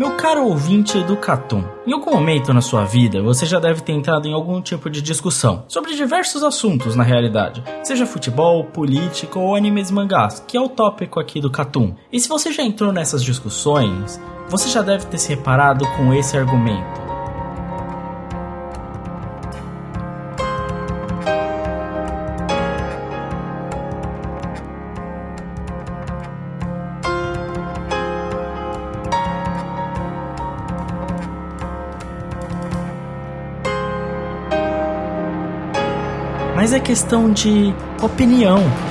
Meu 0.00 0.16
caro 0.16 0.46
ouvinte 0.46 0.98
do 1.02 1.14
Catum, 1.14 1.62
em 1.86 1.92
algum 1.92 2.12
momento 2.12 2.54
na 2.54 2.62
sua 2.62 2.86
vida 2.86 3.20
você 3.20 3.44
já 3.44 3.60
deve 3.60 3.82
ter 3.82 3.92
entrado 3.92 4.26
em 4.26 4.32
algum 4.32 4.62
tipo 4.62 4.88
de 4.88 5.02
discussão 5.02 5.62
sobre 5.68 5.94
diversos 5.94 6.42
assuntos 6.42 6.96
na 6.96 7.02
realidade, 7.02 7.62
seja 7.84 8.06
futebol, 8.06 8.64
política 8.64 9.38
ou 9.38 9.54
animes 9.54 9.90
e 9.90 9.92
mangás, 9.92 10.42
que 10.48 10.56
é 10.56 10.60
o 10.60 10.70
tópico 10.70 11.20
aqui 11.20 11.38
do 11.38 11.50
Catum. 11.50 11.94
E 12.10 12.18
se 12.18 12.30
você 12.30 12.50
já 12.50 12.62
entrou 12.62 12.94
nessas 12.94 13.22
discussões, 13.22 14.18
você 14.48 14.70
já 14.70 14.80
deve 14.80 15.04
ter 15.04 15.18
se 15.18 15.28
reparado 15.28 15.86
com 15.98 16.14
esse 16.14 16.34
argumento. 16.34 16.99
Questão 36.90 37.32
de 37.32 37.72
opinião. 38.02 38.89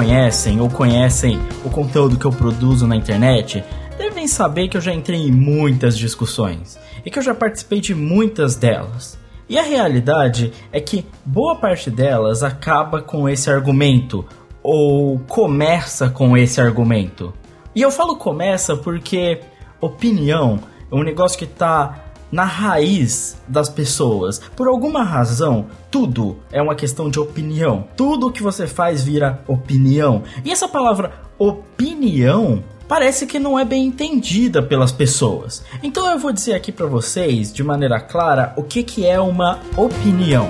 Conhecem 0.00 0.58
ou 0.62 0.70
conhecem 0.70 1.38
o 1.62 1.68
conteúdo 1.68 2.16
que 2.16 2.24
eu 2.24 2.32
produzo 2.32 2.86
na 2.86 2.96
internet 2.96 3.62
devem 3.98 4.26
saber 4.26 4.66
que 4.66 4.78
eu 4.78 4.80
já 4.80 4.94
entrei 4.94 5.20
em 5.20 5.30
muitas 5.30 5.98
discussões 5.98 6.78
e 7.04 7.10
que 7.10 7.18
eu 7.18 7.22
já 7.22 7.34
participei 7.34 7.82
de 7.82 7.94
muitas 7.94 8.56
delas. 8.56 9.18
E 9.46 9.58
a 9.58 9.62
realidade 9.62 10.54
é 10.72 10.80
que 10.80 11.04
boa 11.22 11.54
parte 11.56 11.90
delas 11.90 12.42
acaba 12.42 13.02
com 13.02 13.28
esse 13.28 13.50
argumento 13.50 14.24
ou 14.62 15.18
começa 15.18 16.08
com 16.08 16.34
esse 16.34 16.62
argumento. 16.62 17.34
E 17.74 17.82
eu 17.82 17.90
falo 17.90 18.16
começa 18.16 18.74
porque 18.74 19.42
opinião 19.82 20.60
é 20.90 20.94
um 20.94 21.02
negócio 21.02 21.38
que 21.38 21.44
está 21.44 22.06
na 22.30 22.44
raiz 22.44 23.36
das 23.46 23.68
pessoas. 23.68 24.40
Por 24.56 24.68
alguma 24.68 25.02
razão, 25.02 25.66
tudo 25.90 26.38
é 26.52 26.60
uma 26.60 26.74
questão 26.74 27.10
de 27.10 27.18
opinião. 27.18 27.84
Tudo 27.96 28.30
que 28.32 28.42
você 28.42 28.66
faz 28.66 29.02
vira 29.02 29.42
opinião. 29.46 30.22
E 30.44 30.50
essa 30.50 30.68
palavra 30.68 31.12
opinião 31.38 32.62
parece 32.86 33.26
que 33.26 33.38
não 33.38 33.58
é 33.58 33.64
bem 33.64 33.86
entendida 33.86 34.60
pelas 34.62 34.90
pessoas. 34.90 35.64
Então 35.82 36.10
eu 36.10 36.18
vou 36.18 36.32
dizer 36.32 36.54
aqui 36.54 36.72
para 36.72 36.86
vocês, 36.86 37.52
de 37.52 37.62
maneira 37.62 38.00
clara, 38.00 38.52
o 38.56 38.64
que, 38.64 38.82
que 38.82 39.06
é 39.06 39.20
uma 39.20 39.60
opinião. 39.76 40.48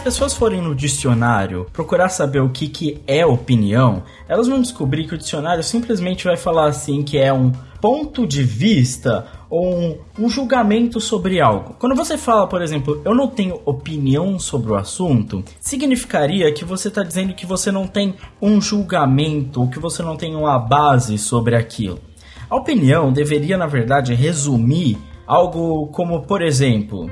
As 0.00 0.04
pessoas 0.04 0.32
forem 0.32 0.62
no 0.62 0.74
dicionário 0.74 1.66
procurar 1.74 2.08
saber 2.08 2.40
o 2.40 2.48
que, 2.48 2.68
que 2.68 3.02
é 3.06 3.26
opinião, 3.26 4.02
elas 4.26 4.48
vão 4.48 4.62
descobrir 4.62 5.06
que 5.06 5.14
o 5.14 5.18
dicionário 5.18 5.62
simplesmente 5.62 6.24
vai 6.24 6.38
falar 6.38 6.68
assim 6.68 7.02
que 7.02 7.18
é 7.18 7.30
um 7.30 7.52
ponto 7.82 8.26
de 8.26 8.42
vista 8.42 9.26
ou 9.50 9.78
um, 9.78 9.98
um, 10.18 10.28
julgamento 10.30 10.98
sobre 11.02 11.38
algo. 11.38 11.76
Quando 11.78 11.94
você 11.94 12.16
fala, 12.16 12.46
por 12.46 12.62
exemplo, 12.62 13.02
eu 13.04 13.14
não 13.14 13.28
tenho 13.28 13.60
opinião 13.66 14.38
sobre 14.38 14.72
o 14.72 14.74
assunto, 14.74 15.44
significaria 15.60 16.50
que 16.50 16.64
você 16.64 16.88
está 16.88 17.02
dizendo 17.02 17.34
que 17.34 17.44
você 17.44 17.70
não 17.70 17.86
tem 17.86 18.14
um 18.40 18.58
julgamento 18.58 19.60
ou 19.60 19.68
que 19.68 19.78
você 19.78 20.02
não 20.02 20.16
tem 20.16 20.34
uma 20.34 20.58
base 20.58 21.18
sobre 21.18 21.54
aquilo. 21.54 22.00
A 22.48 22.56
opinião 22.56 23.12
deveria, 23.12 23.58
na 23.58 23.66
verdade, 23.66 24.14
resumir 24.14 24.96
algo 25.26 25.88
como, 25.88 26.22
por 26.22 26.40
exemplo, 26.40 27.10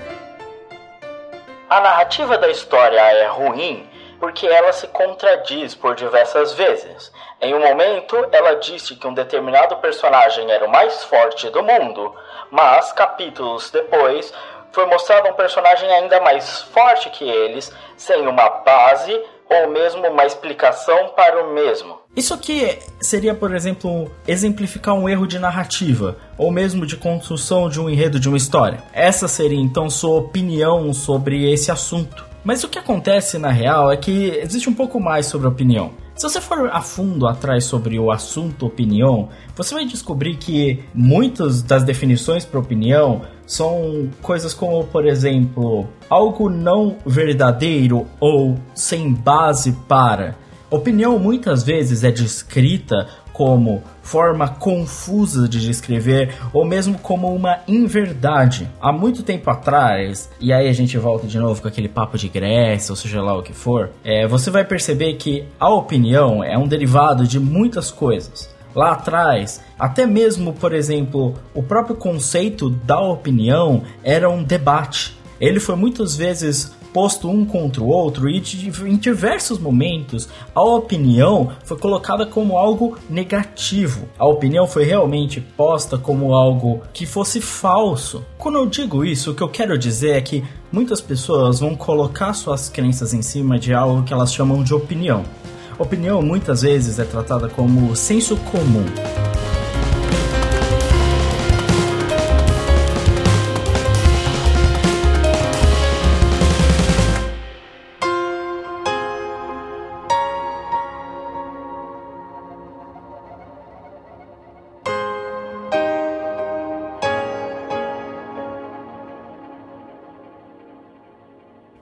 a 1.69 1.81
narrativa 1.81 2.39
da 2.39 2.49
história 2.49 2.99
é 2.99 3.27
ruim 3.27 3.89
porque 4.19 4.47
ela 4.47 4.73
se 4.73 4.89
contradiz 4.89 5.75
por 5.75 5.95
diversas 5.95 6.53
vezes. 6.55 7.13
Em 7.41 7.55
um 7.55 7.61
momento, 7.61 8.17
ela 8.33 8.57
disse 8.57 8.97
que 8.97 9.07
um 9.07 9.15
determinado 9.15 9.77
personagem 9.77 10.51
era 10.51 10.65
o 10.65 10.71
mais 10.71 11.05
forte 11.05 11.49
do 11.51 11.63
mundo, 11.63 12.15
mas 12.51 12.91
capítulos 12.93 13.71
depois 13.71 14.33
foi 14.73 14.87
mostrado 14.87 15.29
um 15.29 15.35
personagem 15.35 15.89
ainda 15.93 16.21
mais 16.21 16.63
forte 16.63 17.11
que 17.11 17.29
eles, 17.29 17.73
sem 17.97 18.27
uma 18.27 18.49
base 18.49 19.25
ou 19.49 19.71
mesmo 19.71 20.07
uma 20.07 20.27
explicação 20.27 21.11
para 21.17 21.45
o 21.45 21.55
mesmo. 21.55 21.99
Isso 22.15 22.35
aqui 22.35 22.79
seria, 23.01 23.35
por 23.35 23.55
exemplo, 23.55 24.11
exemplificar 24.27 24.95
um 24.95 25.09
erro 25.09 25.27
de 25.27 25.39
narrativa, 25.39 26.17
ou 26.37 26.51
mesmo 26.51 26.85
de 26.85 26.97
construção 26.97 27.69
de 27.69 27.81
um 27.81 27.89
enredo 27.89 28.19
de 28.19 28.29
uma 28.29 28.37
história. 28.37 28.83
Essa 28.93 29.29
seria 29.29 29.61
então 29.61 29.89
sua 29.89 30.19
opinião 30.19 30.93
sobre 30.93 31.51
esse 31.53 31.71
assunto. 31.71 32.27
Mas 32.45 32.65
o 32.65 32.69
que 32.69 32.79
acontece 32.79 33.39
na 33.39 33.51
real 33.51 33.93
é 33.93 33.97
que 33.97 34.29
existe 34.43 34.69
um 34.69 34.75
pouco 34.75 35.01
mais 35.01 35.27
sobre 35.27 35.47
a 35.47 35.51
opinião. 35.51 35.93
Se 36.15 36.29
você 36.29 36.41
for 36.41 36.69
a 36.73 36.81
fundo 36.81 37.29
atrás 37.29 37.65
sobre 37.65 37.97
o 37.99 38.11
assunto 38.11 38.67
opinião, 38.67 39.29
você 39.55 39.73
vai 39.73 39.85
descobrir 39.85 40.37
que 40.37 40.83
muitas 40.93 41.63
das 41.63 41.85
definições 41.85 42.45
para 42.45 42.59
opinião 42.59 43.23
são 43.49 44.11
coisas 44.21 44.53
como, 44.53 44.85
por 44.85 45.07
exemplo, 45.07 45.89
algo 46.09 46.51
não 46.51 46.99
verdadeiro 47.05 48.07
ou 48.21 48.57
sem 48.75 49.13
base 49.13 49.73
para. 49.89 50.37
Opinião 50.71 51.19
muitas 51.19 51.63
vezes 51.63 52.05
é 52.05 52.11
descrita 52.11 53.09
como 53.33 53.83
forma 54.03 54.49
confusa 54.49 55.49
de 55.49 55.61
descrever 55.61 56.35
ou 56.53 56.65
mesmo 56.65 56.99
como 56.99 57.35
uma 57.35 57.61
inverdade. 57.67 58.69
Há 58.81 58.93
muito 58.93 59.23
tempo 59.23 59.49
atrás, 59.49 60.29
e 60.39 60.53
aí 60.53 60.69
a 60.69 60.73
gente 60.75 60.99
volta 60.99 61.27
de 61.27 61.39
novo 61.39 61.63
com 61.63 61.69
aquele 61.69 61.89
papo 61.89 62.19
de 62.19 62.29
Grécia, 62.29 62.93
ou 62.93 62.97
seja 62.97 63.23
lá 63.23 63.39
o 63.39 63.43
que 63.43 63.55
for, 63.55 63.91
é, 64.05 64.27
você 64.27 64.51
vai 64.51 64.65
perceber 64.65 65.15
que 65.15 65.45
a 65.59 65.71
opinião 65.71 66.45
é 66.45 66.59
um 66.59 66.69
derivado 66.69 67.27
de 67.27 67.41
muitas 67.41 67.91
coisas. 67.91 68.58
Lá 68.75 68.93
atrás, 68.93 69.61
até 69.79 70.07
mesmo, 70.07 70.53
por 70.53 70.73
exemplo, 70.73 71.35
o 71.55 71.63
próprio 71.63 71.97
conceito 71.97 72.71
da 72.71 73.01
opinião 73.01 73.83
era 74.03 74.29
um 74.29 74.43
debate. 74.43 75.17
Ele 75.41 75.61
foi 75.61 75.77
muitas 75.77 76.17
vezes 76.17 76.77
posto 76.93 77.29
um 77.29 77.45
contra 77.45 77.83
o 77.83 77.89
outro 77.89 78.29
e 78.29 78.39
em 78.39 78.97
diversos 78.97 79.59
momentos 79.59 80.29
a 80.55 80.63
opinião 80.63 81.53
foi 81.65 81.79
colocada 81.79 82.27
como 82.27 82.57
algo 82.57 82.99
negativo. 83.09 84.09
A 84.19 84.27
opinião 84.27 84.67
foi 84.67 84.85
realmente 84.85 85.41
posta 85.41 85.99
como 85.99 86.35
algo 86.35 86.83
que 86.93 87.07
fosse 87.07 87.41
falso. 87.41 88.25
Quando 88.37 88.59
eu 88.59 88.67
digo 88.67 89.05
isso, 89.05 89.31
o 89.31 89.35
que 89.35 89.43
eu 89.43 89.49
quero 89.49 89.79
dizer 89.79 90.17
é 90.17 90.21
que 90.21 90.43
muitas 90.73 91.01
pessoas 91.01 91.61
vão 91.61 91.75
colocar 91.75 92.33
suas 92.33 92.69
crenças 92.69 93.15
em 93.15 93.23
cima 93.23 93.59
de 93.59 93.73
algo 93.73 94.03
que 94.03 94.13
elas 94.13 94.33
chamam 94.33 94.63
de 94.63 94.75
opinião. 94.75 95.25
Opinião 95.79 96.21
muitas 96.21 96.63
vezes 96.63 96.99
é 96.99 97.05
tratada 97.05 97.49
como 97.49 97.95
senso 97.95 98.37
comum. 98.37 98.85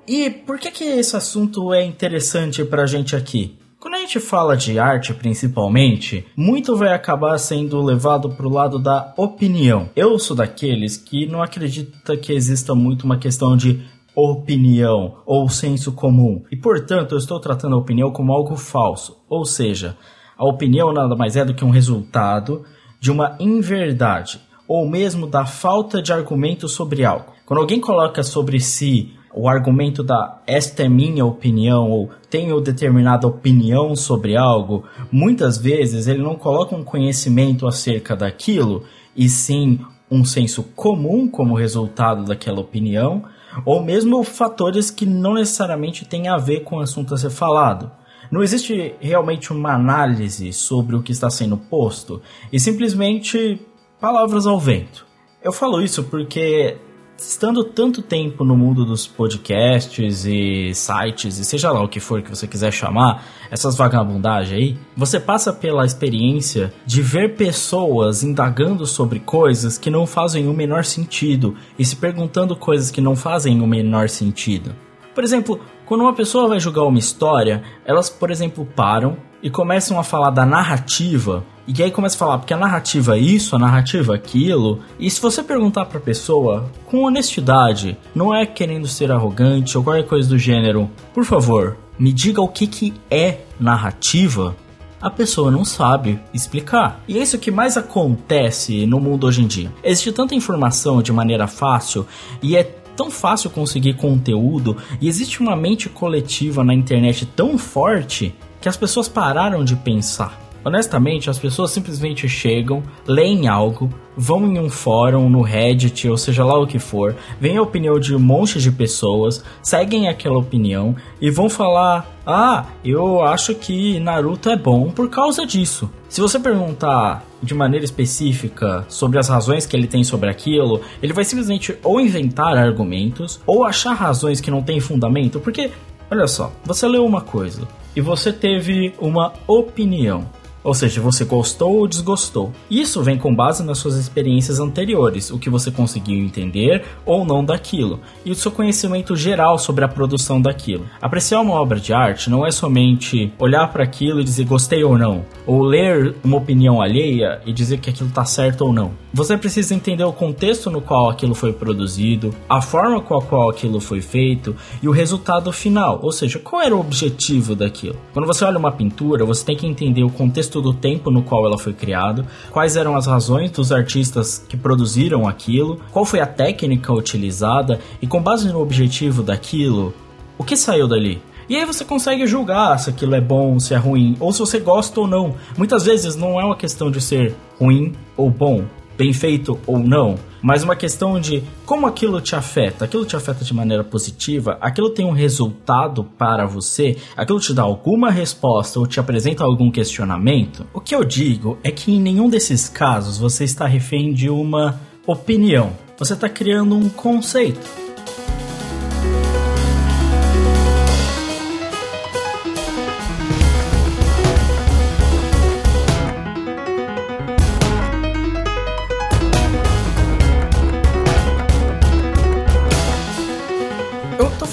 E 0.06 0.30
por 0.30 0.58
que, 0.58 0.70
que 0.70 0.84
esse 0.84 1.16
assunto 1.16 1.72
é 1.72 1.82
interessante 1.82 2.62
para 2.64 2.82
a 2.82 2.86
gente 2.86 3.16
aqui? 3.16 3.58
Quando 3.78 3.94
a 3.94 3.98
gente 3.98 4.18
fala 4.18 4.56
de 4.56 4.78
arte, 4.78 5.12
principalmente, 5.12 6.26
muito 6.34 6.74
vai 6.74 6.94
acabar 6.94 7.36
sendo 7.38 7.82
levado 7.82 8.30
para 8.30 8.46
o 8.46 8.52
lado 8.52 8.78
da 8.78 9.12
opinião. 9.18 9.90
Eu 9.94 10.18
sou 10.18 10.34
daqueles 10.34 10.96
que 10.96 11.26
não 11.26 11.42
acredita 11.42 12.16
que 12.16 12.32
exista 12.32 12.74
muito 12.74 13.04
uma 13.04 13.18
questão 13.18 13.54
de 13.54 13.82
opinião 14.14 15.18
ou 15.26 15.46
senso 15.50 15.92
comum. 15.92 16.42
E 16.50 16.56
portanto, 16.56 17.12
eu 17.12 17.18
estou 17.18 17.38
tratando 17.38 17.74
a 17.74 17.78
opinião 17.78 18.10
como 18.10 18.32
algo 18.32 18.56
falso. 18.56 19.18
Ou 19.28 19.44
seja, 19.44 19.94
a 20.38 20.44
opinião 20.46 20.90
nada 20.90 21.14
mais 21.14 21.36
é 21.36 21.44
do 21.44 21.54
que 21.54 21.64
um 21.64 21.70
resultado 21.70 22.64
de 22.98 23.10
uma 23.10 23.36
inverdade 23.38 24.40
ou 24.66 24.88
mesmo 24.88 25.26
da 25.26 25.44
falta 25.44 26.00
de 26.00 26.14
argumento 26.14 26.66
sobre 26.66 27.04
algo. 27.04 27.32
Quando 27.44 27.60
alguém 27.60 27.78
coloca 27.78 28.22
sobre 28.22 28.58
si 28.58 29.15
o 29.36 29.50
argumento 29.50 30.02
da 30.02 30.40
esta 30.46 30.84
é 30.84 30.88
minha 30.88 31.22
opinião 31.22 31.90
ou 31.90 32.10
tenho 32.30 32.58
determinada 32.58 33.26
opinião 33.26 33.94
sobre 33.94 34.34
algo, 34.34 34.84
muitas 35.12 35.58
vezes 35.58 36.06
ele 36.06 36.22
não 36.22 36.36
coloca 36.36 36.74
um 36.74 36.82
conhecimento 36.82 37.66
acerca 37.66 38.16
daquilo, 38.16 38.84
e 39.14 39.28
sim 39.28 39.78
um 40.10 40.24
senso 40.24 40.62
comum 40.74 41.28
como 41.28 41.54
resultado 41.54 42.24
daquela 42.24 42.60
opinião, 42.60 43.24
ou 43.64 43.82
mesmo 43.82 44.24
fatores 44.24 44.90
que 44.90 45.04
não 45.04 45.34
necessariamente 45.34 46.06
têm 46.06 46.28
a 46.28 46.38
ver 46.38 46.60
com 46.60 46.76
o 46.76 46.80
assunto 46.80 47.12
a 47.12 47.18
ser 47.18 47.30
falado. 47.30 47.90
Não 48.30 48.42
existe 48.42 48.94
realmente 49.00 49.52
uma 49.52 49.74
análise 49.74 50.50
sobre 50.50 50.96
o 50.96 51.02
que 51.02 51.12
está 51.12 51.28
sendo 51.28 51.58
posto, 51.58 52.22
e 52.50 52.58
simplesmente 52.58 53.60
palavras 54.00 54.46
ao 54.46 54.58
vento. 54.58 55.04
Eu 55.42 55.52
falo 55.52 55.82
isso 55.82 56.04
porque 56.04 56.78
estando 57.18 57.64
tanto 57.64 58.02
tempo 58.02 58.44
no 58.44 58.56
mundo 58.56 58.84
dos 58.84 59.06
podcasts 59.06 60.24
e 60.26 60.72
sites, 60.74 61.38
e 61.38 61.44
seja 61.44 61.70
lá 61.70 61.82
o 61.82 61.88
que 61.88 62.00
for 62.00 62.22
que 62.22 62.30
você 62.30 62.46
quiser 62.46 62.72
chamar, 62.72 63.24
essas 63.50 63.76
vagabundagens 63.76 64.56
aí, 64.56 64.78
você 64.96 65.18
passa 65.18 65.52
pela 65.52 65.84
experiência 65.84 66.72
de 66.84 67.00
ver 67.00 67.34
pessoas 67.34 68.22
indagando 68.22 68.84
sobre 68.86 69.20
coisas 69.20 69.78
que 69.78 69.90
não 69.90 70.06
fazem 70.06 70.46
o 70.48 70.52
menor 70.52 70.84
sentido 70.84 71.56
e 71.78 71.84
se 71.84 71.96
perguntando 71.96 72.54
coisas 72.56 72.90
que 72.90 73.00
não 73.00 73.16
fazem 73.16 73.60
o 73.60 73.66
menor 73.66 74.08
sentido. 74.08 74.74
Por 75.14 75.24
exemplo, 75.24 75.60
quando 75.86 76.02
uma 76.02 76.12
pessoa 76.12 76.48
vai 76.48 76.60
julgar 76.60 76.82
uma 76.82 76.98
história, 76.98 77.62
elas, 77.84 78.10
por 78.10 78.30
exemplo, 78.30 78.66
param 78.76 79.16
e 79.42 79.48
começam 79.48 79.98
a 79.98 80.04
falar 80.04 80.30
da 80.30 80.44
narrativa 80.44 81.44
e 81.66 81.82
aí 81.82 81.90
começa 81.90 82.14
a 82.14 82.18
falar, 82.18 82.38
porque 82.38 82.54
a 82.54 82.56
narrativa 82.56 83.16
é 83.16 83.20
isso, 83.20 83.56
a 83.56 83.58
narrativa 83.58 84.14
é 84.14 84.16
aquilo. 84.16 84.80
E 84.98 85.10
se 85.10 85.20
você 85.20 85.42
perguntar 85.42 85.86
pra 85.86 85.98
pessoa 85.98 86.70
com 86.86 87.02
honestidade, 87.02 87.96
não 88.14 88.34
é 88.34 88.46
querendo 88.46 88.86
ser 88.86 89.10
arrogante 89.10 89.76
ou 89.76 89.82
qualquer 89.82 90.06
coisa 90.06 90.28
do 90.28 90.38
gênero, 90.38 90.88
por 91.12 91.24
favor, 91.24 91.76
me 91.98 92.12
diga 92.12 92.40
o 92.40 92.48
que, 92.48 92.66
que 92.66 92.94
é 93.10 93.40
narrativa, 93.58 94.54
a 95.00 95.10
pessoa 95.10 95.50
não 95.50 95.64
sabe 95.64 96.20
explicar. 96.32 97.02
E 97.08 97.18
é 97.18 97.22
isso 97.22 97.38
que 97.38 97.50
mais 97.50 97.76
acontece 97.76 98.86
no 98.86 99.00
mundo 99.00 99.26
hoje 99.26 99.42
em 99.42 99.46
dia. 99.46 99.72
Existe 99.82 100.12
tanta 100.12 100.34
informação 100.34 101.02
de 101.02 101.12
maneira 101.12 101.46
fácil 101.46 102.06
e 102.42 102.56
é 102.56 102.62
tão 102.62 103.10
fácil 103.10 103.50
conseguir 103.50 103.94
conteúdo 103.94 104.76
e 105.00 105.08
existe 105.08 105.40
uma 105.40 105.54
mente 105.54 105.88
coletiva 105.88 106.64
na 106.64 106.72
internet 106.72 107.26
tão 107.26 107.58
forte 107.58 108.34
que 108.60 108.68
as 108.68 108.76
pessoas 108.76 109.06
pararam 109.06 109.64
de 109.64 109.76
pensar. 109.76 110.45
Honestamente, 110.66 111.30
as 111.30 111.38
pessoas 111.38 111.70
simplesmente 111.70 112.28
chegam, 112.28 112.82
leem 113.06 113.46
algo, 113.46 113.88
vão 114.16 114.44
em 114.48 114.58
um 114.58 114.68
fórum, 114.68 115.28
no 115.28 115.40
Reddit, 115.40 116.08
ou 116.08 116.16
seja 116.16 116.44
lá 116.44 116.58
o 116.58 116.66
que 116.66 116.80
for, 116.80 117.14
veem 117.40 117.56
a 117.56 117.62
opinião 117.62 118.00
de 118.00 118.16
um 118.16 118.18
monte 118.18 118.60
de 118.60 118.72
pessoas, 118.72 119.44
seguem 119.62 120.08
aquela 120.08 120.38
opinião 120.38 120.96
e 121.20 121.30
vão 121.30 121.48
falar: 121.48 122.10
Ah, 122.26 122.66
eu 122.84 123.22
acho 123.22 123.54
que 123.54 124.00
Naruto 124.00 124.50
é 124.50 124.56
bom 124.56 124.90
por 124.90 125.08
causa 125.08 125.46
disso. 125.46 125.88
Se 126.08 126.20
você 126.20 126.36
perguntar 126.36 127.24
de 127.40 127.54
maneira 127.54 127.84
específica 127.84 128.84
sobre 128.88 129.20
as 129.20 129.28
razões 129.28 129.66
que 129.66 129.76
ele 129.76 129.86
tem 129.86 130.02
sobre 130.02 130.28
aquilo, 130.28 130.80
ele 131.00 131.12
vai 131.12 131.22
simplesmente 131.22 131.78
ou 131.84 132.00
inventar 132.00 132.58
argumentos 132.58 133.40
ou 133.46 133.62
achar 133.62 133.92
razões 133.92 134.40
que 134.40 134.50
não 134.50 134.64
têm 134.64 134.80
fundamento, 134.80 135.38
porque 135.38 135.70
olha 136.10 136.26
só, 136.26 136.50
você 136.64 136.88
leu 136.88 137.06
uma 137.06 137.20
coisa 137.20 137.68
e 137.96 138.00
você 138.00 138.30
teve 138.30 138.92
uma 138.98 139.32
opinião. 139.46 140.26
Ou 140.66 140.74
seja, 140.74 141.00
você 141.00 141.24
gostou 141.24 141.76
ou 141.76 141.86
desgostou. 141.86 142.52
Isso 142.68 143.00
vem 143.00 143.16
com 143.16 143.32
base 143.32 143.62
nas 143.62 143.78
suas 143.78 143.94
experiências 143.94 144.58
anteriores, 144.58 145.30
o 145.30 145.38
que 145.38 145.48
você 145.48 145.70
conseguiu 145.70 146.18
entender 146.18 146.84
ou 147.04 147.24
não 147.24 147.44
daquilo, 147.44 148.00
e 148.24 148.32
o 148.32 148.34
seu 148.34 148.50
conhecimento 148.50 149.14
geral 149.14 149.58
sobre 149.58 149.84
a 149.84 149.88
produção 149.88 150.42
daquilo. 150.42 150.84
Apreciar 151.00 151.40
uma 151.40 151.54
obra 151.54 151.78
de 151.78 151.92
arte 151.92 152.28
não 152.28 152.44
é 152.44 152.50
somente 152.50 153.32
olhar 153.38 153.68
para 153.72 153.84
aquilo 153.84 154.20
e 154.20 154.24
dizer 154.24 154.44
gostei 154.44 154.82
ou 154.82 154.98
não, 154.98 155.24
ou 155.46 155.62
ler 155.62 156.16
uma 156.24 156.38
opinião 156.38 156.82
alheia 156.82 157.40
e 157.46 157.52
dizer 157.52 157.78
que 157.78 157.88
aquilo 157.88 158.08
está 158.08 158.24
certo 158.24 158.62
ou 158.62 158.72
não. 158.72 158.90
Você 159.16 159.34
precisa 159.34 159.74
entender 159.74 160.04
o 160.04 160.12
contexto 160.12 160.70
no 160.70 160.82
qual 160.82 161.08
aquilo 161.08 161.34
foi 161.34 161.50
produzido, 161.50 162.34
a 162.46 162.60
forma 162.60 163.00
com 163.00 163.16
a 163.16 163.22
qual 163.22 163.48
aquilo 163.48 163.80
foi 163.80 164.02
feito 164.02 164.54
e 164.82 164.88
o 164.90 164.92
resultado 164.92 165.50
final, 165.50 166.00
ou 166.02 166.12
seja, 166.12 166.38
qual 166.38 166.60
era 166.60 166.76
o 166.76 166.80
objetivo 166.80 167.54
daquilo. 167.56 167.96
Quando 168.12 168.26
você 168.26 168.44
olha 168.44 168.58
uma 168.58 168.70
pintura, 168.70 169.24
você 169.24 169.42
tem 169.42 169.56
que 169.56 169.66
entender 169.66 170.04
o 170.04 170.10
contexto 170.10 170.60
do 170.60 170.74
tempo 170.74 171.10
no 171.10 171.22
qual 171.22 171.46
ela 171.46 171.56
foi 171.56 171.72
criada, 171.72 172.26
quais 172.50 172.76
eram 172.76 172.94
as 172.94 173.06
razões 173.06 173.50
dos 173.50 173.72
artistas 173.72 174.44
que 174.46 174.54
produziram 174.54 175.26
aquilo, 175.26 175.80
qual 175.92 176.04
foi 176.04 176.20
a 176.20 176.26
técnica 176.26 176.92
utilizada 176.92 177.80
e 178.02 178.06
com 178.06 178.20
base 178.20 178.52
no 178.52 178.60
objetivo 178.60 179.22
daquilo, 179.22 179.94
o 180.36 180.44
que 180.44 180.58
saiu 180.58 180.86
dali? 180.86 181.22
E 181.48 181.56
aí 181.56 181.64
você 181.64 181.86
consegue 181.86 182.26
julgar 182.26 182.78
se 182.78 182.90
aquilo 182.90 183.14
é 183.14 183.20
bom, 183.22 183.58
se 183.58 183.72
é 183.72 183.78
ruim, 183.78 184.14
ou 184.20 184.30
se 184.30 184.40
você 184.40 184.58
gosta 184.58 185.00
ou 185.00 185.06
não. 185.06 185.36
Muitas 185.56 185.86
vezes 185.86 186.16
não 186.16 186.38
é 186.38 186.44
uma 186.44 186.56
questão 186.56 186.90
de 186.90 187.00
ser 187.00 187.34
ruim 187.58 187.94
ou 188.14 188.28
bom, 188.28 188.64
bem 188.96 189.12
feito 189.12 189.58
ou 189.66 189.78
não, 189.78 190.16
mas 190.42 190.62
uma 190.62 190.76
questão 190.76 191.20
de 191.20 191.42
como 191.64 191.86
aquilo 191.86 192.20
te 192.20 192.34
afeta. 192.34 192.84
Aquilo 192.84 193.04
te 193.04 193.16
afeta 193.16 193.44
de 193.44 193.54
maneira 193.54 193.84
positiva, 193.84 194.58
aquilo 194.60 194.90
tem 194.90 195.04
um 195.04 195.12
resultado 195.12 196.04
para 196.04 196.46
você, 196.46 196.96
aquilo 197.16 197.40
te 197.40 197.52
dá 197.52 197.62
alguma 197.62 198.10
resposta 198.10 198.78
ou 198.78 198.86
te 198.86 199.00
apresenta 199.00 199.44
algum 199.44 199.70
questionamento. 199.70 200.66
O 200.72 200.80
que 200.80 200.94
eu 200.94 201.04
digo 201.04 201.58
é 201.62 201.70
que 201.70 201.92
em 201.92 202.00
nenhum 202.00 202.28
desses 202.28 202.68
casos 202.68 203.18
você 203.18 203.44
está 203.44 203.66
refém 203.66 204.12
de 204.12 204.30
uma 204.30 204.80
opinião. 205.06 205.72
Você 205.98 206.12
está 206.12 206.28
criando 206.28 206.76
um 206.76 206.88
conceito. 206.88 207.85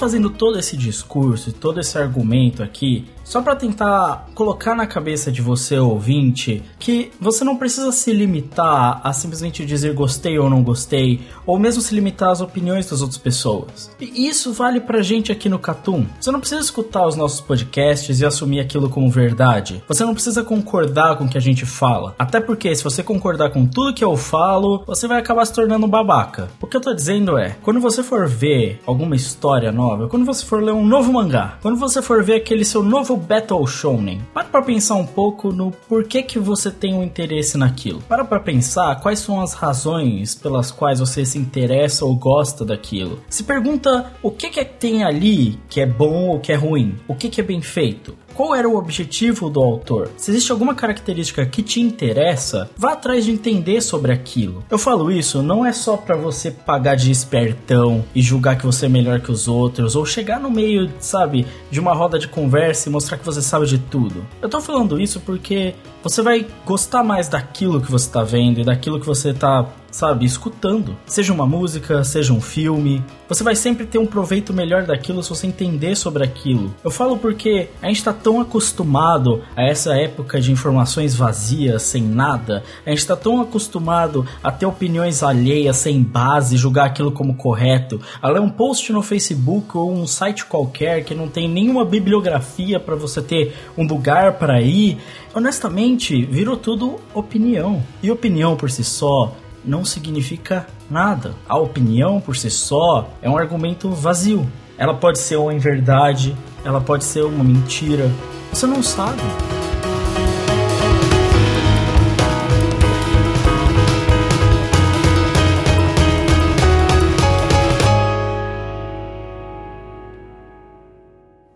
Fazendo 0.03 0.29
todo 0.29 0.59
esse 0.59 0.75
discurso 0.75 1.49
e 1.49 1.53
todo 1.53 1.79
esse 1.79 1.97
argumento 1.97 2.61
aqui 2.61 3.05
só 3.23 3.41
para 3.41 3.55
tentar 3.55 4.27
colocar 4.35 4.75
na 4.75 4.85
cabeça 4.85 5.31
de 5.31 5.41
você, 5.41 5.77
ouvinte, 5.77 6.61
que 6.77 7.11
você 7.19 7.43
não 7.43 7.55
precisa 7.55 7.91
se 7.91 8.11
limitar 8.11 8.99
a 9.03 9.13
simplesmente 9.13 9.65
dizer 9.65 9.93
gostei 9.93 10.37
ou 10.37 10.49
não 10.49 10.61
gostei, 10.61 11.21
ou 11.45 11.57
mesmo 11.57 11.81
se 11.81 11.95
limitar 11.95 12.29
às 12.29 12.41
opiniões 12.41 12.89
das 12.89 13.01
outras 13.01 13.17
pessoas. 13.17 13.89
E 13.99 14.27
isso 14.27 14.51
vale 14.51 14.81
pra 14.81 15.01
gente 15.01 15.31
aqui 15.31 15.47
no 15.47 15.57
Catum. 15.57 16.05
Você 16.19 16.31
não 16.31 16.39
precisa 16.39 16.61
escutar 16.61 17.07
os 17.07 17.15
nossos 17.15 17.39
podcasts 17.39 18.19
e 18.19 18.25
assumir 18.25 18.59
aquilo 18.59 18.89
como 18.89 19.09
verdade. 19.09 19.81
Você 19.87 20.03
não 20.03 20.13
precisa 20.13 20.43
concordar 20.43 21.17
com 21.17 21.25
o 21.25 21.29
que 21.29 21.37
a 21.37 21.41
gente 21.41 21.65
fala. 21.65 22.15
Até 22.19 22.41
porque 22.41 22.75
se 22.75 22.83
você 22.83 23.01
concordar 23.01 23.51
com 23.51 23.65
tudo 23.65 23.93
que 23.93 24.03
eu 24.03 24.17
falo, 24.17 24.83
você 24.85 25.07
vai 25.07 25.19
acabar 25.19 25.45
se 25.45 25.53
tornando 25.53 25.87
babaca. 25.87 26.49
O 26.61 26.67
que 26.67 26.75
eu 26.75 26.81
tô 26.81 26.93
dizendo 26.93 27.37
é, 27.37 27.55
quando 27.61 27.79
você 27.79 28.03
for 28.03 28.27
ver 28.27 28.81
alguma 28.85 29.15
história 29.15 29.71
quando 30.09 30.25
você 30.25 30.45
for 30.45 30.61
ler 30.61 30.73
um 30.73 30.85
novo 30.85 31.11
mangá, 31.13 31.57
quando 31.61 31.77
você 31.77 32.01
for 32.01 32.23
ver 32.23 32.35
aquele 32.35 32.65
seu 32.65 32.83
novo 32.83 33.15
Battle 33.15 33.65
Shonen. 33.65 34.21
Para 34.33 34.45
pra 34.45 34.61
pensar 34.61 34.95
um 34.95 35.05
pouco 35.05 35.51
no 35.51 35.71
porquê 35.87 36.23
que 36.23 36.39
você 36.39 36.69
tem 36.69 36.93
um 36.93 37.03
interesse 37.03 37.57
naquilo. 37.57 38.01
Para 38.07 38.25
pra 38.25 38.39
pensar 38.39 38.99
quais 39.01 39.19
são 39.19 39.41
as 39.41 39.53
razões 39.53 40.35
pelas 40.35 40.71
quais 40.71 40.99
você 40.99 41.25
se 41.25 41.37
interessa 41.37 42.05
ou 42.05 42.15
gosta 42.15 42.65
daquilo. 42.65 43.19
Se 43.29 43.43
pergunta 43.43 44.11
o 44.21 44.31
que, 44.31 44.49
que 44.49 44.63
tem 44.65 45.03
ali 45.03 45.59
que 45.69 45.81
é 45.81 45.85
bom 45.85 46.29
ou 46.29 46.39
que 46.39 46.51
é 46.51 46.55
ruim. 46.55 46.95
O 47.07 47.15
que, 47.15 47.29
que 47.29 47.41
é 47.41 47.43
bem 47.43 47.61
feito. 47.61 48.15
Qual 48.33 48.55
era 48.55 48.67
o 48.67 48.75
objetivo 48.75 49.47
do 49.47 49.61
autor? 49.61 50.09
Se 50.17 50.31
existe 50.31 50.51
alguma 50.51 50.73
característica 50.73 51.45
que 51.45 51.61
te 51.61 51.79
interessa, 51.79 52.67
vá 52.75 52.93
atrás 52.93 53.25
de 53.25 53.31
entender 53.31 53.79
sobre 53.81 54.11
aquilo. 54.11 54.63
Eu 54.71 54.79
falo 54.79 55.11
isso 55.11 55.43
não 55.43 55.63
é 55.63 55.71
só 55.71 55.95
para 55.95 56.15
você 56.15 56.49
pagar 56.49 56.95
de 56.95 57.11
espertão 57.11 58.03
e 58.15 58.23
julgar 58.23 58.57
que 58.57 58.65
você 58.65 58.87
é 58.87 58.89
melhor 58.89 59.19
que 59.19 59.31
os 59.31 59.47
outros 59.47 59.95
ou 59.95 60.03
chegar 60.03 60.39
no 60.39 60.49
meio, 60.49 60.89
sabe, 60.99 61.45
de 61.69 61.79
uma 61.79 61.93
roda 61.93 62.17
de 62.17 62.27
conversa 62.27 62.89
e 62.89 62.91
mostrar 62.91 63.17
que 63.17 63.25
você 63.25 63.41
sabe 63.41 63.67
de 63.67 63.77
tudo. 63.77 64.25
Eu 64.41 64.49
tô 64.49 64.59
falando 64.59 64.99
isso 64.99 65.19
porque 65.19 65.75
você 66.01 66.21
vai 66.23 66.47
gostar 66.65 67.03
mais 67.03 67.29
daquilo 67.29 67.79
que 67.79 67.91
você 67.91 68.09
tá 68.09 68.23
vendo 68.23 68.59
e 68.59 68.63
daquilo 68.63 68.99
que 68.99 69.05
você 69.05 69.31
tá 69.31 69.67
sabe, 69.93 70.25
escutando. 70.25 70.97
Seja 71.05 71.31
uma 71.31 71.45
música, 71.45 72.03
seja 72.03 72.33
um 72.33 72.41
filme. 72.41 73.03
Você 73.29 73.43
vai 73.43 73.55
sempre 73.55 73.85
ter 73.85 73.99
um 73.99 74.05
proveito 74.05 74.51
melhor 74.53 74.83
daquilo 74.83 75.23
se 75.23 75.29
você 75.29 75.47
entender 75.47 75.95
sobre 75.95 76.23
aquilo. 76.23 76.73
Eu 76.83 76.91
falo 76.91 77.17
porque 77.17 77.69
a 77.81 77.87
gente 77.87 77.97
está 77.97 78.11
tão 78.11 78.41
acostumado 78.41 79.41
a 79.55 79.63
essa 79.63 79.95
época 79.95 80.41
de 80.41 80.51
informações 80.51 81.15
vazias, 81.15 81.83
sem 81.83 82.01
nada. 82.01 82.63
A 82.85 82.89
gente 82.89 82.99
está 82.99 83.15
tão 83.15 83.39
acostumado 83.39 84.25
a 84.43 84.51
ter 84.51 84.65
opiniões 84.65 85.21
alheias, 85.21 85.77
sem 85.77 86.01
base, 86.01 86.57
julgar 86.57 86.87
aquilo 86.87 87.11
como 87.11 87.35
correto. 87.35 88.01
A 88.21 88.29
ler 88.29 88.41
um 88.41 88.49
post 88.49 88.91
no 88.91 89.03
Facebook 89.03 89.77
ou 89.77 89.93
um 89.93 90.07
site 90.07 90.45
qualquer 90.45 91.03
que 91.03 91.13
não 91.13 91.27
tem 91.27 91.47
nenhuma 91.47 91.85
bibliografia 91.85 92.79
para 92.79 92.95
você 92.95 93.21
ter 93.21 93.55
um 93.77 93.85
lugar 93.85 94.33
para 94.33 94.59
ir. 94.61 94.97
Honestamente, 95.35 96.25
virou 96.25 96.57
tudo 96.57 96.99
opinião. 97.13 97.83
E 98.01 98.09
opinião 98.09 98.55
por 98.55 98.71
si 98.71 98.83
só 98.83 99.35
não 99.65 99.85
significa 99.85 100.67
nada. 100.89 101.33
A 101.47 101.57
opinião 101.57 102.19
por 102.19 102.35
si 102.35 102.49
só 102.49 103.09
é 103.21 103.29
um 103.29 103.37
argumento 103.37 103.89
vazio. 103.89 104.47
Ela 104.77 104.93
pode 104.93 105.19
ser 105.19 105.37
uma 105.37 105.57
verdade, 105.57 106.35
ela 106.63 106.81
pode 106.81 107.03
ser 107.03 107.23
uma 107.23 107.43
mentira. 107.43 108.11
Você 108.51 108.65
não 108.65 108.83
sabe. 108.83 109.21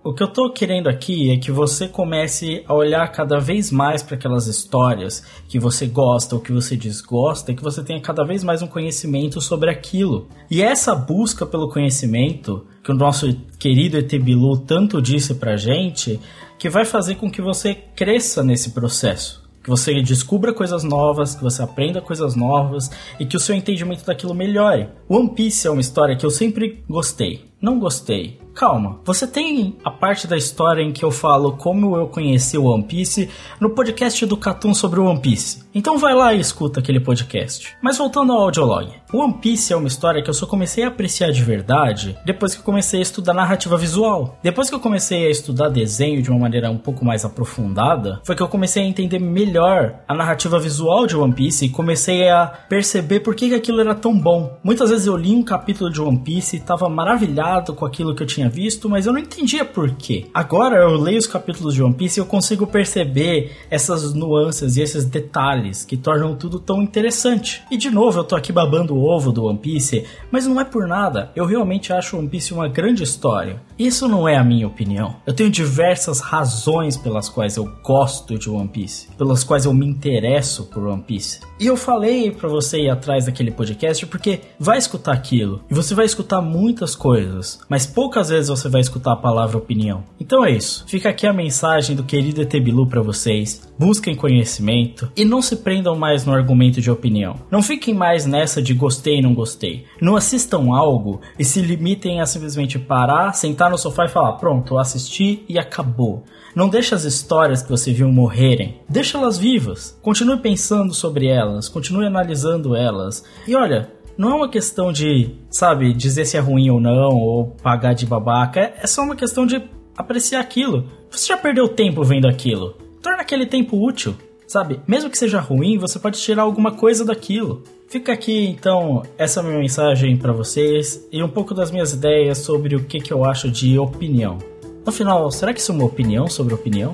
O 0.07 0.13
que 0.13 0.23
eu 0.23 0.27
tô 0.29 0.49
querendo 0.49 0.87
aqui 0.87 1.31
é 1.31 1.37
que 1.37 1.51
você 1.51 1.85
comece 1.85 2.63
a 2.65 2.73
olhar 2.73 3.05
cada 3.11 3.39
vez 3.39 3.69
mais 3.69 4.01
para 4.01 4.15
aquelas 4.15 4.47
histórias 4.47 5.21
que 5.49 5.59
você 5.59 5.85
gosta 5.85 6.33
ou 6.33 6.39
que 6.39 6.49
você 6.49 6.77
desgosta 6.77 7.51
e 7.51 7.55
que 7.55 7.61
você 7.61 7.83
tenha 7.83 7.99
cada 7.99 8.23
vez 8.23 8.41
mais 8.41 8.61
um 8.61 8.67
conhecimento 8.67 9.41
sobre 9.41 9.69
aquilo. 9.69 10.29
E 10.49 10.61
essa 10.61 10.95
busca 10.95 11.45
pelo 11.45 11.67
conhecimento 11.67 12.65
que 12.81 12.89
o 12.89 12.95
nosso 12.95 13.35
querido 13.59 13.97
ET 13.97 14.09
Bilu 14.17 14.57
tanto 14.59 15.01
disse 15.01 15.35
pra 15.35 15.57
gente, 15.57 16.21
que 16.57 16.69
vai 16.69 16.85
fazer 16.85 17.15
com 17.15 17.29
que 17.29 17.41
você 17.41 17.75
cresça 17.75 18.41
nesse 18.41 18.69
processo 18.69 19.45
que 19.61 19.69
você 19.69 20.01
descubra 20.01 20.53
coisas 20.53 20.81
novas, 20.81 21.35
que 21.35 21.43
você 21.43 21.61
aprenda 21.61 21.99
coisas 21.99 22.37
novas 22.37 22.89
e 23.19 23.25
que 23.25 23.35
o 23.35 23.39
seu 23.39 23.53
entendimento 23.53 24.05
daquilo 24.05 24.33
melhore. 24.33 24.87
One 25.09 25.31
Piece 25.31 25.67
é 25.67 25.69
uma 25.69 25.81
história 25.81 26.15
que 26.15 26.25
eu 26.25 26.29
sempre 26.29 26.81
gostei. 26.89 27.43
Não 27.61 27.77
gostei, 27.77 28.39
calma. 28.57 28.99
Você 29.05 29.27
tem 29.27 29.77
a 29.83 29.91
parte 29.91 30.25
da 30.25 30.35
história 30.35 30.81
em 30.81 30.91
que 30.91 31.05
eu 31.05 31.11
falo 31.11 31.51
como 31.53 31.95
eu 31.95 32.07
conheci 32.07 32.57
o 32.57 32.63
One 32.65 32.83
Piece 32.83 33.29
no 33.59 33.69
podcast 33.69 34.25
do 34.25 34.35
Catum 34.35 34.73
sobre 34.73 34.99
o 34.99 35.05
One 35.05 35.19
Piece. 35.19 35.63
Então 35.75 35.99
vai 35.99 36.15
lá 36.15 36.33
e 36.33 36.39
escuta 36.39 36.79
aquele 36.79 36.99
podcast. 36.99 37.77
Mas 37.83 37.99
voltando 37.99 38.33
ao 38.33 38.41
audiolog. 38.41 38.91
One 39.13 39.35
Piece 39.35 39.71
é 39.71 39.77
uma 39.77 39.87
história 39.87 40.23
que 40.23 40.29
eu 40.29 40.33
só 40.33 40.47
comecei 40.47 40.83
a 40.83 40.87
apreciar 40.87 41.31
de 41.31 41.43
verdade 41.43 42.17
depois 42.25 42.55
que 42.55 42.61
eu 42.61 42.65
comecei 42.65 42.99
a 42.99 43.03
estudar 43.03 43.35
narrativa 43.35 43.77
visual. 43.77 44.39
Depois 44.41 44.69
que 44.69 44.75
eu 44.75 44.79
comecei 44.79 45.27
a 45.27 45.29
estudar 45.29 45.69
desenho 45.69 46.23
de 46.23 46.31
uma 46.31 46.39
maneira 46.39 46.71
um 46.71 46.79
pouco 46.79 47.05
mais 47.05 47.23
aprofundada, 47.23 48.19
foi 48.23 48.35
que 48.35 48.41
eu 48.41 48.47
comecei 48.47 48.81
a 48.81 48.87
entender 48.87 49.19
melhor 49.19 49.99
a 50.07 50.15
narrativa 50.15 50.59
visual 50.59 51.05
de 51.05 51.15
One 51.15 51.33
Piece 51.33 51.65
e 51.65 51.69
comecei 51.69 52.27
a 52.27 52.47
perceber 52.47 53.19
por 53.19 53.35
que 53.35 53.53
aquilo 53.53 53.81
era 53.81 53.93
tão 53.93 54.17
bom. 54.17 54.57
Muitas 54.63 54.89
vezes 54.89 55.05
eu 55.05 55.15
li 55.15 55.35
um 55.35 55.43
capítulo 55.43 55.91
de 55.91 56.01
One 56.01 56.17
Piece 56.17 56.55
e 56.55 56.59
estava 56.59 56.89
maravilhado 56.89 57.75
com 57.75 57.85
aquilo 57.85 58.15
que 58.15 58.23
eu 58.23 58.27
tinha 58.27 58.47
tinha 58.48 58.50
visto, 58.50 58.89
mas 58.89 59.06
eu 59.06 59.13
não 59.13 59.20
entendia 59.20 59.66
por 59.66 59.92
quê. 59.92 60.25
Agora 60.34 60.77
eu 60.77 60.98
leio 60.98 61.18
os 61.18 61.27
capítulos 61.27 61.74
de 61.74 61.84
One 61.84 61.94
Piece 61.94 62.20
e 62.20 62.22
eu 62.22 62.25
consigo 62.25 62.66
perceber 62.66 63.51
essas 63.70 64.13
nuances 64.13 64.77
e 64.77 64.82
esses 64.82 65.06
detalhes 65.06 65.84
que 65.86 65.98
tornam 65.98 66.36
tudo 66.36 66.60
tão 66.60 66.82
interessante. 66.82 67.63
E 67.70 67.77
de 67.77 67.89
novo, 67.89 68.20
eu 68.20 68.24
tô 68.24 68.36
aqui 68.36 68.51
babando 68.51 68.96
o 68.96 69.04
ovo 69.04 69.32
do 69.32 69.46
One 69.46 69.60
Piece, 69.60 70.06
mas 70.32 70.48
não 70.48 70.60
é 70.60 70.66
por 70.66 70.88
nada. 70.88 71.32
Eu 71.36 71.46
realmente 71.46 71.92
acho 71.92 72.18
One 72.18 72.30
Piece 72.30 72.54
uma 72.54 72.68
grande 72.68 73.04
história. 73.04 73.62
Isso 73.77 74.07
não 74.07 74.27
é 74.27 74.36
a 74.36 74.43
minha 74.43 74.65
opinião. 74.65 75.17
Eu 75.25 75.34
tenho 75.34 75.51
diversas 75.51 76.19
razões 76.19 76.98
pelas 76.98 77.29
quais 77.29 77.57
eu 77.57 77.65
gosto 77.84 78.38
de 78.38 78.50
One 78.50 78.67
Piece, 78.67 79.07
pelas 79.15 79.43
quais 79.43 79.65
eu 79.65 79.74
me 79.74 79.86
interesso 79.86 80.65
por 80.65 80.84
One 80.88 81.03
Piece. 81.03 81.41
E 81.60 81.67
eu 81.67 81.77
falei 81.77 82.31
para 82.31 82.50
você 82.50 82.81
ir 82.81 82.89
atrás 82.89 83.25
daquele 83.25 83.51
podcast 83.51 84.03
porque 84.07 84.41
vai 84.60 84.79
escutar 84.79 85.13
aquilo 85.13 85.62
e 85.69 85.74
você 85.75 85.93
vai 85.93 86.05
escutar 86.05 86.41
muitas 86.41 86.96
coisas, 86.96 87.60
mas 87.69 87.86
poucas 87.86 88.29
vezes 88.29 88.50
você 88.50 88.67
vai 88.67 88.81
escutar 88.81 89.13
a 89.13 89.17
palavra 89.17 89.57
opinião. 89.57 90.03
Então 90.19 90.43
é 90.43 90.51
isso. 90.51 90.84
Fica 90.88 91.10
aqui 91.10 91.27
a 91.27 91.34
mensagem 91.34 91.96
do 91.96 92.03
querido 92.03 92.41
ET 92.41 92.51
Bilu 92.51 92.88
para 92.88 93.01
vocês. 93.01 93.66
Busquem 93.79 94.15
conhecimento 94.15 95.12
e 95.15 95.24
não 95.24 95.41
se 95.41 95.57
prendam 95.57 95.96
mais 95.96 96.25
no 96.25 96.34
argumento 96.34 96.81
de 96.81 96.89
opinião. 96.89 97.36
Não 97.51 97.62
fiquem 97.62 97.93
mais 97.93 98.25
nessa 98.25 98.62
de 98.62 98.74
gostei 98.74 99.19
e 99.19 99.22
não 99.22 99.34
gostei. 99.34 99.86
Não 100.01 100.15
assistam 100.15 100.74
algo 100.74 101.22
e 101.38 101.46
se 101.46 101.62
limitem 101.62 102.19
a 102.19 102.25
simplesmente 102.25 102.79
parar, 102.79 103.34
sentar 103.34 103.69
no 103.69 103.77
sofá 103.77 104.05
e 104.05 104.10
falar: 104.10 104.34
pronto, 104.34 104.77
assisti 104.77 105.43
e 105.48 105.60
acabou. 105.60 106.24
Não 106.55 106.69
deixe 106.69 106.96
as 106.96 107.03
histórias 107.03 107.62
que 107.62 107.69
você 107.69 107.93
viu 107.93 108.12
morrerem. 108.12 108.81
Deixa 108.89 109.17
elas 109.17 109.38
vivas. 109.38 109.98
Continue 110.01 110.38
pensando 110.38 110.93
sobre 110.93 111.27
elas, 111.27 111.69
continue 111.69 112.07
analisando 112.07 112.75
elas. 112.75 113.24
E 113.48 113.55
olha, 113.55 113.91
não 114.17 114.31
é 114.31 114.34
uma 114.34 114.50
questão 114.50 114.91
de, 114.91 115.36
sabe, 115.51 115.93
dizer 115.93 116.25
se 116.25 116.36
é 116.36 116.39
ruim 116.39 116.72
ou 116.72 116.79
não, 116.79 117.15
ou 117.15 117.55
pagar 117.62 117.93
de 117.93 118.07
babaca. 118.07 118.74
É 118.81 118.88
só 118.88 119.03
uma 119.03 119.15
questão 119.15 119.46
de 119.46 119.62
apreciar 119.96 120.39
aquilo. 120.39 120.86
Você 121.12 121.27
já 121.27 121.38
perdeu 121.38 121.67
tempo 121.69 122.03
vendo 122.03 122.27
aquilo. 122.27 122.87
Torna 123.07 123.21
aquele 123.21 123.45
tempo 123.45 123.81
útil, 123.81 124.17
sabe? 124.45 124.81
Mesmo 124.85 125.09
que 125.09 125.17
seja 125.17 125.39
ruim, 125.39 125.77
você 125.77 125.97
pode 125.97 126.19
tirar 126.19 126.41
alguma 126.41 126.73
coisa 126.73 127.05
daquilo. 127.05 127.63
Fica 127.87 128.11
aqui 128.11 128.49
então 128.49 129.01
essa 129.17 129.41
minha 129.41 129.57
mensagem 129.57 130.17
para 130.17 130.33
vocês 130.33 131.07
e 131.09 131.23
um 131.23 131.29
pouco 131.29 131.53
das 131.53 131.71
minhas 131.71 131.93
ideias 131.93 132.39
sobre 132.39 132.75
o 132.75 132.83
que, 132.83 132.99
que 132.99 133.13
eu 133.13 133.23
acho 133.23 133.49
de 133.49 133.79
opinião. 133.79 134.39
No 134.85 134.91
final, 134.91 135.31
será 135.31 135.53
que 135.53 135.61
isso 135.61 135.71
é 135.71 135.75
uma 135.75 135.85
opinião 135.85 136.27
sobre 136.27 136.53
opinião? 136.53 136.93